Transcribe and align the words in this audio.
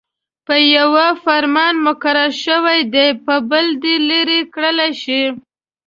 په 0.45 0.55
يوه 0.75 1.07
فرمان 1.23 1.73
مقرر 1.87 2.31
شوي 2.45 2.79
دې 2.95 3.07
په 3.25 3.35
بل 3.49 3.65
دې 3.83 3.95
لیرې 4.09 4.41
کړل 4.53 4.79
شي. 5.03 5.23